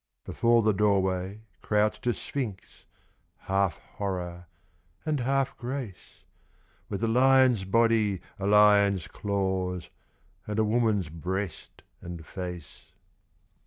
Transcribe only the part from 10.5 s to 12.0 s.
a woman's breast